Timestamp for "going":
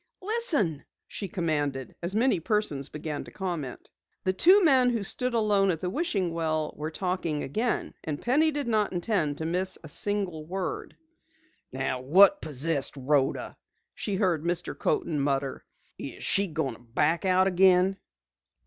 16.47-16.73